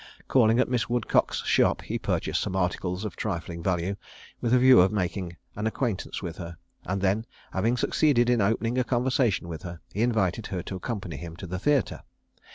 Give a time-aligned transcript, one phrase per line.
[0.27, 3.97] Calling at Miss Woodcock's shop, he purchased some articles of trifling value,
[4.41, 8.79] with a view of making an acquaintance with her; and then having succeeded in opening
[8.79, 12.01] a conversation with her, he invited her to accompany him to the theatre.